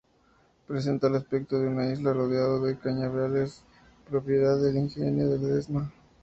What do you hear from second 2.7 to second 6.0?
cañaverales propiedad del Ingenio Ledesma.